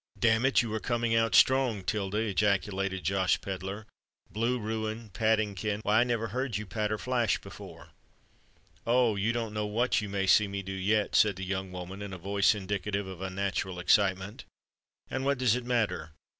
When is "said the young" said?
11.15-11.71